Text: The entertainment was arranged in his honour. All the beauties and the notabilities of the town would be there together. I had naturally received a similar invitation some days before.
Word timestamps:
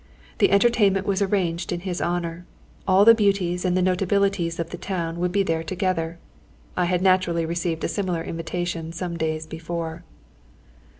The 0.39 0.49
entertainment 0.49 1.05
was 1.05 1.21
arranged 1.21 1.71
in 1.71 1.81
his 1.81 2.01
honour. 2.01 2.43
All 2.87 3.05
the 3.05 3.13
beauties 3.13 3.63
and 3.63 3.77
the 3.77 3.83
notabilities 3.83 4.57
of 4.59 4.71
the 4.71 4.77
town 4.79 5.19
would 5.19 5.31
be 5.31 5.43
there 5.43 5.61
together. 5.63 6.17
I 6.75 6.85
had 6.85 7.03
naturally 7.03 7.45
received 7.45 7.83
a 7.83 7.87
similar 7.87 8.23
invitation 8.23 8.93
some 8.93 9.15
days 9.15 9.45
before. 9.45 10.03